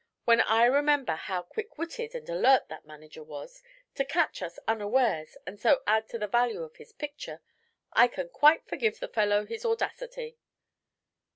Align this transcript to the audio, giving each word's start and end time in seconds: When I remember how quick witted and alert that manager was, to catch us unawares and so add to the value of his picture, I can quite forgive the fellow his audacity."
When 0.25 0.41
I 0.41 0.65
remember 0.65 1.13
how 1.13 1.43
quick 1.43 1.77
witted 1.77 2.15
and 2.15 2.27
alert 2.27 2.69
that 2.69 2.87
manager 2.87 3.21
was, 3.23 3.61
to 3.93 4.03
catch 4.03 4.41
us 4.41 4.57
unawares 4.67 5.37
and 5.45 5.59
so 5.59 5.83
add 5.85 6.09
to 6.09 6.17
the 6.17 6.25
value 6.25 6.63
of 6.63 6.77
his 6.77 6.91
picture, 6.91 7.39
I 7.93 8.07
can 8.07 8.29
quite 8.29 8.65
forgive 8.65 8.99
the 8.99 9.07
fellow 9.07 9.45
his 9.45 9.63
audacity." 9.63 10.39